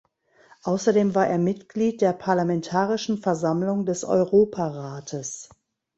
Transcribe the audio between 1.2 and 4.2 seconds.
er Mitglied der Parlamentarischen Versammlung des